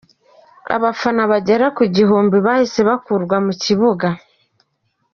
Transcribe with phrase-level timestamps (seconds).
[0.75, 4.07] Abafana baharurwa mu bihumbi baciye bakurwa mu kibuga.